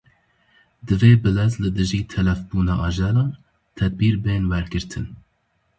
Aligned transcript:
Divê 0.87 1.11
bilez 1.23 1.53
li 1.61 1.69
dijî 1.77 2.01
telefbûna 2.13 2.75
ajelan 2.87 3.29
tedbîr 3.77 4.15
bên 4.25 4.41
wergirtin. 4.51 5.05